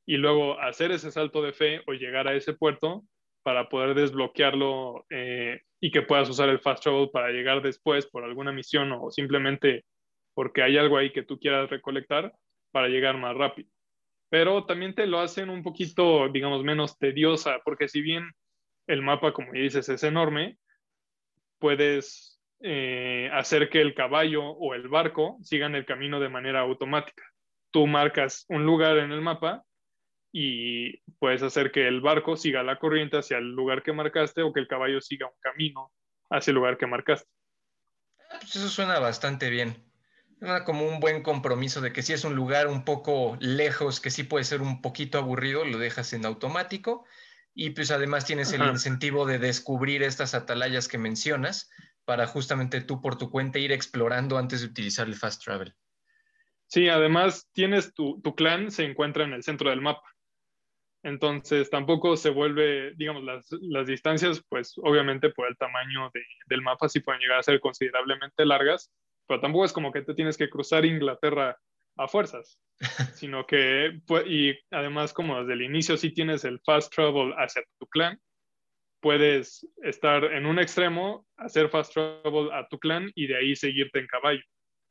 [0.06, 3.04] Y luego hacer ese salto de fe o llegar a ese puerto
[3.42, 8.24] para poder desbloquearlo eh, y que puedas usar el fast travel para llegar después por
[8.24, 9.84] alguna misión o simplemente
[10.34, 12.32] porque hay algo ahí que tú quieras recolectar
[12.70, 13.70] para llegar más rápido
[14.30, 18.30] pero también te lo hacen un poquito, digamos, menos tediosa, porque si bien
[18.86, 20.56] el mapa, como dices, es enorme,
[21.58, 27.24] puedes eh, hacer que el caballo o el barco sigan el camino de manera automática.
[27.72, 29.64] Tú marcas un lugar en el mapa
[30.32, 34.52] y puedes hacer que el barco siga la corriente hacia el lugar que marcaste o
[34.52, 35.92] que el caballo siga un camino
[36.30, 37.28] hacia el lugar que marcaste.
[38.30, 39.90] Ah, pues eso suena bastante bien
[40.64, 44.24] como un buen compromiso de que si es un lugar un poco lejos, que sí
[44.24, 47.04] puede ser un poquito aburrido, lo dejas en automático
[47.54, 51.68] y pues además tienes el incentivo de descubrir estas atalayas que mencionas
[52.04, 55.74] para justamente tú por tu cuenta ir explorando antes de utilizar el fast travel.
[56.66, 60.08] Sí, además tienes tu, clan se encuentra en el centro del mapa.
[61.02, 66.10] Entonces tampoco se vuelve, digamos, las, distancias, pues obviamente por el tamaño
[66.46, 68.92] del mapa sí pueden llegar a ser considerablemente largas,
[69.26, 71.56] pero tampoco es como que te tienes que cruzar Inglaterra
[71.96, 72.60] a fuerzas,
[73.14, 77.86] sino que, y además como desde el inicio sí tienes el fast travel hacia tu
[77.86, 78.20] clan,
[79.00, 84.00] puedes estar en un extremo, hacer fast travel a tu clan y de ahí seguirte
[84.00, 84.42] en caballo.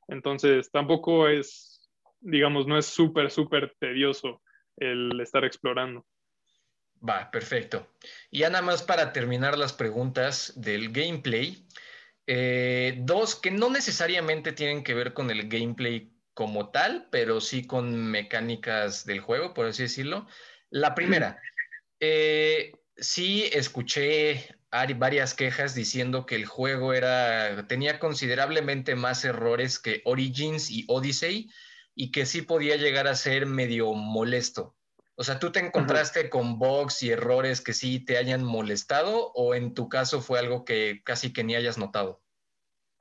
[0.07, 1.87] Entonces tampoco es,
[2.19, 4.41] digamos, no es súper, súper tedioso
[4.79, 6.05] el estar explorando.
[7.07, 7.87] Va, perfecto.
[8.29, 11.65] Y ya nada más para terminar las preguntas del gameplay,
[12.27, 17.65] eh, dos que no necesariamente tienen que ver con el gameplay como tal, pero sí
[17.65, 20.27] con mecánicas del juego, por así decirlo.
[20.69, 21.41] La primera,
[21.99, 30.01] eh, sí escuché varias quejas diciendo que el juego era, tenía considerablemente más errores que
[30.05, 31.49] Origins y Odyssey
[31.95, 34.75] y que sí podía llegar a ser medio molesto.
[35.15, 39.53] O sea, ¿tú te encontraste con bugs y errores que sí te hayan molestado o
[39.53, 42.21] en tu caso fue algo que casi que ni hayas notado?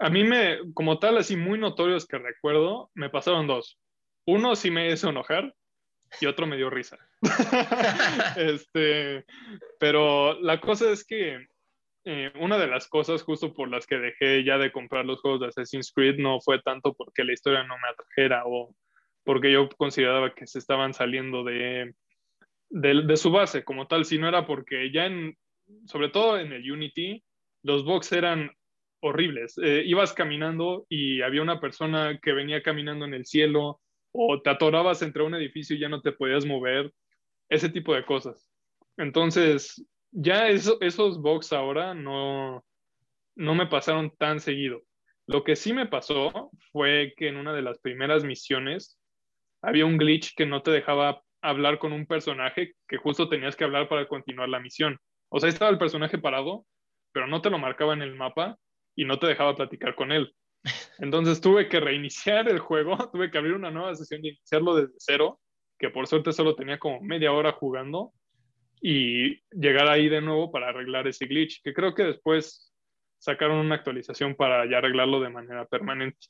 [0.00, 3.78] A mí me, como tal, así muy notorios que recuerdo, me pasaron dos.
[4.26, 5.54] Uno sí me hizo enojar
[6.20, 6.98] y otro me dio risa.
[8.36, 9.24] este,
[9.78, 11.46] pero la cosa es que
[12.10, 15.40] eh, una de las cosas justo por las que dejé ya de comprar los juegos
[15.40, 18.74] de Assassin's Creed no fue tanto porque la historia no me atrajera o
[19.24, 21.94] porque yo consideraba que se estaban saliendo de,
[22.70, 25.36] de, su base como tal, si no era porque ya en,
[25.84, 27.22] sobre todo en el Unity,
[27.62, 28.52] los bugs eran
[29.00, 29.58] horribles.
[29.62, 34.48] Eh, ibas caminando y había una persona que venía caminando en el cielo o te
[34.48, 36.90] atorabas entre un edificio y ya no te podías mover,
[37.50, 38.50] ese tipo de cosas.
[38.96, 42.64] Entonces, ya esos bugs ahora no,
[43.36, 44.82] no me pasaron tan seguido.
[45.26, 48.98] Lo que sí me pasó fue que en una de las primeras misiones
[49.62, 53.64] había un glitch que no te dejaba hablar con un personaje que justo tenías que
[53.64, 54.98] hablar para continuar la misión.
[55.28, 56.64] O sea, estaba el personaje parado,
[57.12, 58.56] pero no te lo marcaba en el mapa
[58.96, 60.34] y no te dejaba platicar con él.
[60.98, 64.94] Entonces tuve que reiniciar el juego, tuve que abrir una nueva sesión y iniciarlo desde
[64.98, 65.40] cero,
[65.78, 68.12] que por suerte solo tenía como media hora jugando
[68.80, 72.72] y llegar ahí de nuevo para arreglar ese glitch, que creo que después
[73.18, 76.28] sacaron una actualización para ya arreglarlo de manera permanente.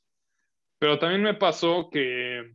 [0.78, 2.52] Pero también me pasó que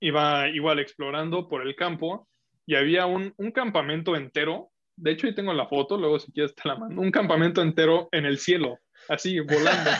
[0.00, 2.28] iba igual explorando por el campo
[2.66, 4.70] y había un, campamento entero.
[4.96, 7.00] De hecho, ahí tengo la foto, luego si quieres te la mando.
[7.00, 9.90] Un campamento entero en el cielo, así volando.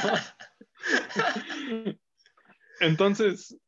[2.80, 3.58] Entonces,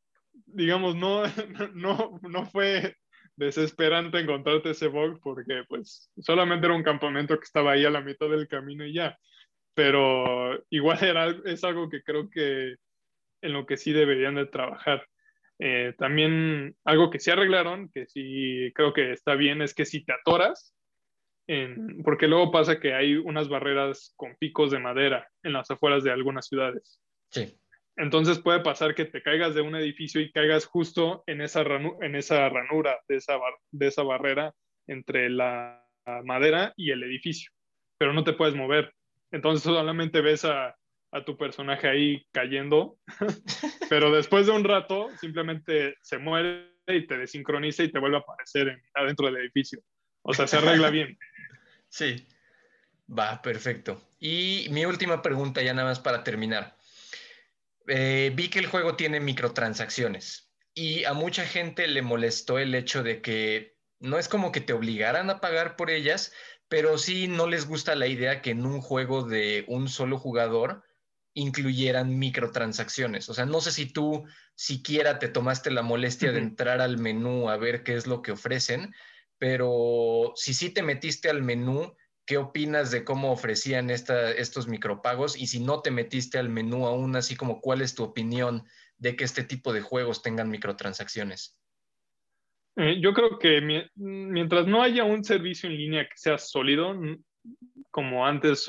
[0.47, 1.23] digamos, no,
[1.75, 2.97] no, no fue
[3.41, 8.03] desesperante encontrarte ese bug porque pues solamente era un campamento que estaba ahí a la
[8.03, 9.19] mitad del camino y ya.
[9.75, 12.77] Pero igual era, es algo que creo que
[13.43, 15.07] en lo que sí deberían de trabajar.
[15.59, 20.05] Eh, también algo que sí arreglaron, que sí creo que está bien, es que si
[20.05, 20.75] te atoras,
[22.05, 26.13] porque luego pasa que hay unas barreras con picos de madera en las afueras de
[26.13, 27.01] algunas ciudades.
[27.31, 27.59] Sí.
[27.97, 32.15] Entonces puede pasar que te caigas de un edificio y caigas justo en esa, en
[32.15, 33.39] esa ranura de esa,
[33.71, 34.55] de esa barrera
[34.87, 35.85] entre la
[36.25, 37.53] madera y el edificio,
[37.99, 38.93] pero no te puedes mover.
[39.31, 40.75] Entonces solamente ves a
[41.13, 42.99] a tu personaje ahí cayendo,
[43.91, 48.21] pero después de un rato simplemente se muere y te desincroniza y te vuelve a
[48.21, 49.81] aparecer adentro del edificio.
[50.23, 51.19] O sea, se arregla bien.
[51.89, 52.27] Sí,
[53.07, 54.01] va, perfecto.
[54.21, 56.77] Y mi última pregunta, ya nada más para terminar.
[57.87, 63.03] Eh, vi que el juego tiene microtransacciones y a mucha gente le molestó el hecho
[63.03, 66.33] de que no es como que te obligaran a pagar por ellas,
[66.69, 70.85] pero sí no les gusta la idea que en un juego de un solo jugador
[71.35, 73.29] incluyeran microtransacciones.
[73.29, 74.25] O sea, no sé si tú
[74.55, 78.33] siquiera te tomaste la molestia de entrar al menú a ver qué es lo que
[78.33, 78.95] ofrecen,
[79.39, 81.95] pero si sí te metiste al menú,
[82.31, 85.37] ¿qué opinas de cómo ofrecían estos micropagos?
[85.37, 88.63] Y si no te metiste al menú aún, así como cuál es tu opinión
[88.99, 91.61] de que este tipo de juegos tengan microtransacciones.
[92.77, 96.95] Eh, yo creo que mientras no haya un servicio en línea que sea sólido,
[97.91, 98.65] como antes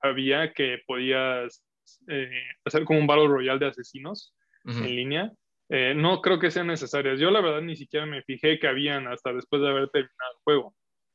[0.00, 1.64] había, que podías
[2.08, 4.34] eh, hacer como un Battle Royale de asesinos
[4.64, 5.30] en línea,
[5.68, 7.20] eh, no creo que sean necesarias.
[7.20, 10.42] Yo la verdad ni siquiera me fijé que habían hasta después de haber terminado el
[10.42, 10.74] juego.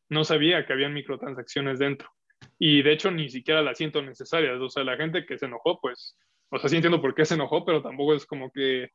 [0.09, 2.09] No sabía que habían microtransacciones dentro.
[2.57, 4.59] Y de hecho ni siquiera las siento necesarias.
[4.59, 6.17] O sea, la gente que se enojó, pues,
[6.49, 8.89] o sea, sí entiendo por qué se enojó, pero tampoco es como que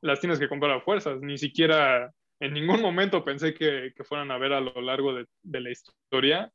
[0.00, 1.20] las tienes que comprar a fuerzas.
[1.20, 5.26] Ni siquiera en ningún momento pensé que, fueran a ver a lo largo de,
[5.60, 6.52] la historia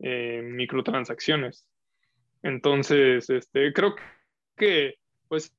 [0.00, 1.66] eh, microtransacciones.
[2.42, 3.96] Entonces, este, creo
[4.56, 4.96] que,
[5.28, 5.52] pues,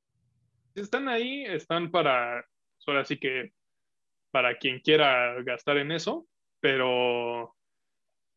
[0.75, 2.45] están ahí, están para,
[2.87, 3.51] ahora sí que,
[4.31, 6.25] para quien quiera gastar en eso,
[6.61, 7.55] pero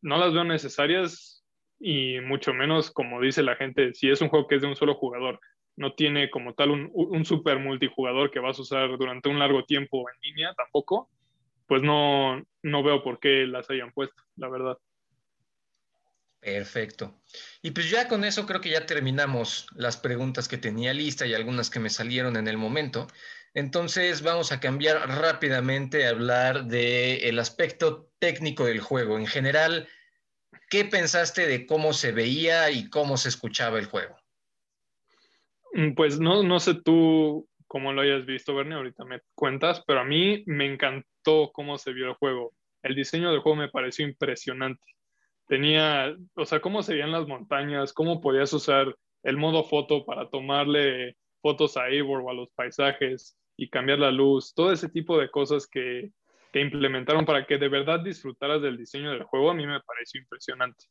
[0.03, 1.43] no las veo necesarias
[1.79, 4.75] y mucho menos, como dice la gente, si es un juego que es de un
[4.75, 5.39] solo jugador,
[5.75, 9.65] no tiene como tal un, un super multijugador que vas a usar durante un largo
[9.65, 11.09] tiempo en línea tampoco,
[11.67, 14.77] pues no, no veo por qué las hayan puesto, la verdad.
[16.39, 17.21] Perfecto.
[17.61, 21.33] Y pues ya con eso creo que ya terminamos las preguntas que tenía lista y
[21.33, 23.07] algunas que me salieron en el momento.
[23.53, 29.17] Entonces vamos a cambiar rápidamente a hablar del aspecto técnico del juego.
[29.17, 29.87] En general,
[30.69, 34.15] ¿qué pensaste de cómo se veía y cómo se escuchaba el juego?
[35.73, 40.01] Mm, pues no, no sé tú cómo lo hayas visto, Bernie, ahorita me cuentas, pero
[40.01, 42.53] a mí me encantó cómo se vio el juego.
[42.81, 44.83] El diseño del juego me pareció impresionante
[45.47, 50.29] tenía, o sea, cómo se veían las montañas, cómo podías usar el modo foto para
[50.29, 55.17] tomarle fotos a Eivor o a los paisajes y cambiar la luz, todo ese tipo
[55.17, 56.11] de cosas que,
[56.51, 60.21] que implementaron para que de verdad disfrutaras del diseño del juego, a mí me pareció
[60.21, 60.85] impresionante.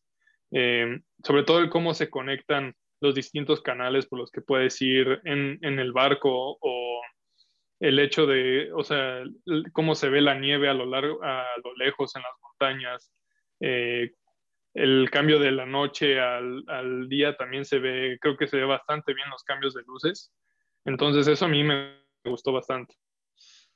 [0.50, 5.20] Eh, sobre todo el cómo se conectan los distintos canales por los que puedes ir
[5.24, 7.02] en, en el barco o
[7.80, 9.24] el hecho de, o sea,
[9.72, 13.12] cómo se ve la nieve a lo largo, a lo lejos en las montañas,
[13.60, 14.12] eh,
[14.74, 18.64] el cambio de la noche al, al, día también se ve, creo que se ve
[18.64, 20.32] bastante bien los cambios de luces.
[20.84, 22.94] Entonces eso a mí me gustó bastante.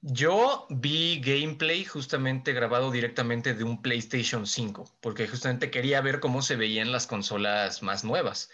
[0.00, 6.42] Yo vi gameplay justamente grabado directamente de un PlayStation 5, porque justamente quería ver cómo
[6.42, 8.50] se veían las consolas más nuevas.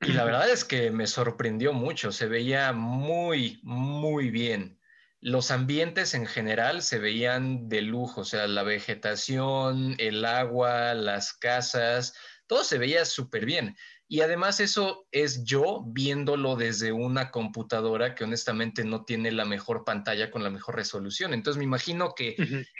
[0.00, 4.80] Y la verdad es que me sorprendió mucho, se veía muy, muy bien
[5.20, 11.34] los ambientes en general se veían de lujo, o sea, la vegetación, el agua, las
[11.34, 12.14] casas,
[12.46, 13.76] todo se veía súper bien.
[14.12, 19.84] Y además eso es yo viéndolo desde una computadora que honestamente no tiene la mejor
[19.84, 21.32] pantalla con la mejor resolución.
[21.32, 22.34] Entonces me imagino que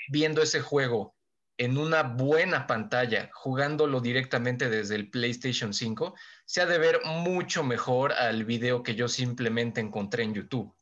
[0.09, 1.15] viendo ese juego
[1.57, 6.17] en una buena pantalla, jugándolo directamente desde el PlayStation 5,
[6.47, 10.75] se ha de ver mucho mejor al video que yo simplemente encontré en YouTube.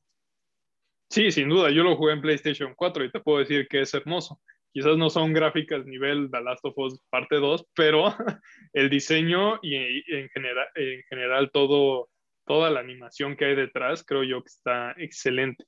[1.10, 3.92] Sí, sin duda, yo lo jugué en PlayStation 4 y te puedo decir que es
[3.92, 4.40] hermoso.
[4.78, 6.76] Quizás no son gráficas nivel The Last of
[7.10, 8.14] parte 2, pero
[8.72, 12.08] el diseño y en general, en general todo,
[12.46, 15.64] toda la animación que hay detrás creo yo que está excelente.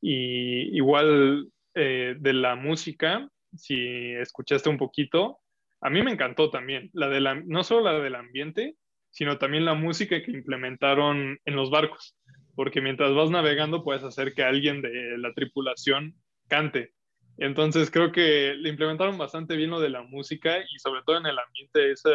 [0.00, 5.40] Y igual eh, de la música, si escuchaste un poquito,
[5.80, 8.76] a mí me encantó también, la de la, no solo la del ambiente,
[9.10, 12.16] sino también la música que implementaron en los barcos
[12.54, 16.14] porque mientras vas navegando puedes hacer que alguien de la tripulación
[16.46, 16.92] cante.
[17.40, 21.26] Entonces creo que le implementaron bastante bien lo de la música y sobre todo en
[21.26, 22.10] el ambiente esa,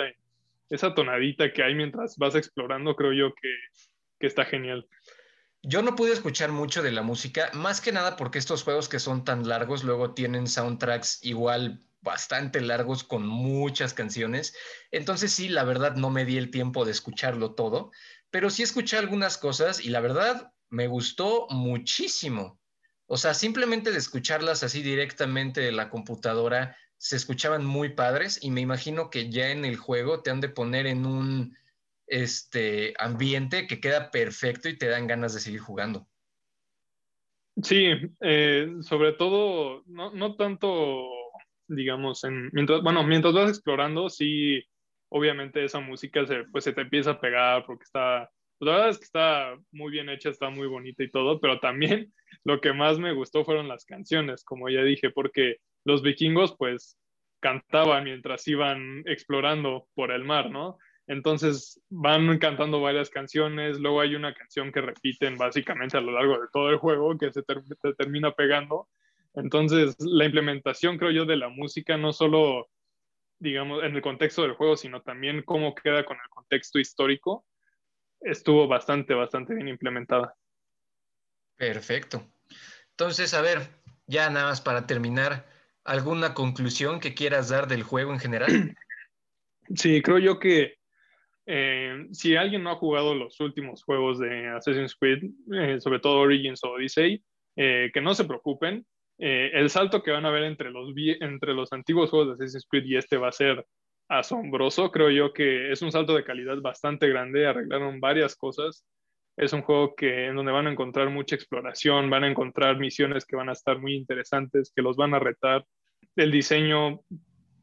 [0.69, 3.49] esa tonadita que hay mientras vas explorando, creo yo que,
[4.19, 4.87] que está genial.
[5.63, 8.99] Yo no pude escuchar mucho de la música, más que nada porque estos juegos que
[8.99, 14.55] son tan largos luego tienen soundtracks igual bastante largos con muchas canciones.
[14.91, 17.91] Entonces sí, la verdad no me di el tiempo de escucharlo todo,
[18.29, 22.59] pero sí escuché algunas cosas y la verdad me gustó muchísimo.
[23.07, 28.51] O sea, simplemente de escucharlas así directamente de la computadora, se escuchaban muy padres y
[28.51, 31.55] me imagino que ya en el juego te han de poner en un
[32.07, 36.07] este, ambiente que queda perfecto y te dan ganas de seguir jugando.
[37.61, 37.91] Sí,
[38.21, 41.07] eh, sobre todo, no, no, tanto,
[41.67, 44.61] digamos, en, mientras, bueno, mientras vas explorando, sí,
[45.09, 48.29] obviamente esa música pues se te empieza a pegar porque está,
[48.59, 52.13] la verdad es que está muy bien hecha, está muy bonita y todo, pero también
[52.43, 56.97] lo que más me gustó fueron las canciones, como ya dije, porque los vikingos pues
[57.39, 60.77] cantaban mientras iban explorando por el mar, ¿no?
[61.07, 66.39] Entonces van cantando varias canciones, luego hay una canción que repiten básicamente a lo largo
[66.39, 67.43] de todo el juego que se,
[67.97, 68.87] termina pegando.
[69.35, 72.69] Entonces la implementación, creo yo, de la música, no solo,
[73.37, 77.45] digamos, en el contexto del juego, sino también cómo queda con el contexto histórico,
[78.21, 80.35] estuvo bastante, bastante bien implementada.
[81.55, 82.25] Perfecto.
[82.91, 83.59] Entonces, a ver,
[84.07, 85.45] ya nada más para terminar,
[85.83, 88.47] ¿alguna conclusión que quieras dar del juego en general?
[89.73, 90.75] Sí, creo yo que
[91.47, 96.19] eh, si alguien no ha jugado los últimos juegos de Assassin's Creed, eh, sobre todo
[96.19, 97.23] Origins o Odyssey,
[97.55, 98.85] eh, que no se preocupen.
[99.17, 102.85] el salto que van a ver entre los, entre los antiguos juegos de Assassin's Creed
[102.85, 103.65] y este va a ser
[104.07, 104.91] asombroso.
[104.91, 107.47] Creo yo que es un salto de calidad bastante grande.
[107.47, 108.85] Arreglaron varias cosas.
[109.37, 113.25] Es un juego que, en donde van a encontrar mucha exploración, van a encontrar misiones
[113.25, 115.65] que van a estar muy interesantes, que los van a retar.
[116.15, 117.01] El diseño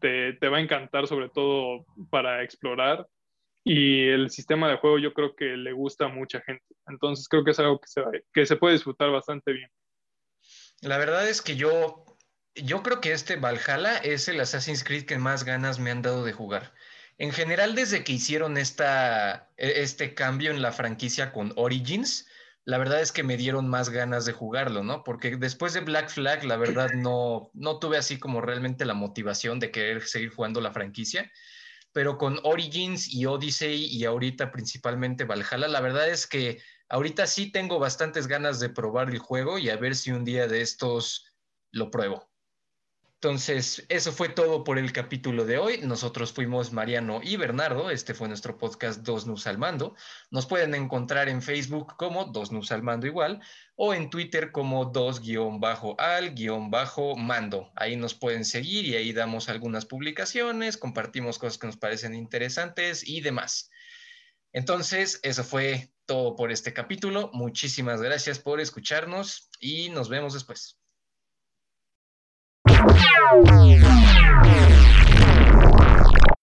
[0.00, 3.06] te, te va a encantar, sobre todo para explorar
[3.64, 6.64] y el sistema de juego yo creo que le gusta a mucha gente.
[6.86, 9.70] Entonces creo que es algo que se, que se puede disfrutar bastante bien.
[10.80, 12.04] La verdad es que yo,
[12.54, 16.24] yo creo que este Valhalla es el Assassin's Creed que más ganas me han dado
[16.24, 16.72] de jugar.
[17.18, 22.26] En general, desde que hicieron esta, e, este cambio en la franquicia con Origins,
[22.64, 25.04] la verdad es que me dieron más ganas de jugarlo, ¿no?
[25.04, 29.60] Porque después de Black Flag, la verdad no, no tuve así como realmente la motivación
[29.60, 31.30] de querer seguir jugando la franquicia
[31.92, 37.52] pero con Origins y Odyssey y ahorita principalmente Valhalla, la verdad es que ahorita sí
[37.52, 41.26] tengo bastantes ganas de probar el juego y a ver si un día de estos
[41.70, 42.31] lo pruebo.
[43.24, 45.78] Entonces, eso fue todo por el capítulo de hoy.
[45.82, 47.88] Nosotros fuimos Mariano y Bernardo.
[47.88, 49.94] Este fue nuestro podcast Dos Nus al Mando.
[50.32, 53.40] Nos pueden encontrar en Facebook como Dos Nus al Mando igual
[53.76, 55.96] o en Twitter como Dos-al-mando.
[57.76, 63.06] Ahí nos pueden seguir y ahí damos algunas publicaciones, compartimos cosas que nos parecen interesantes
[63.06, 63.70] y demás.
[64.52, 67.30] Entonces, eso fue todo por este capítulo.
[67.32, 70.81] Muchísimas gracias por escucharnos y nos vemos después.
[73.14, 75.01] Yeah.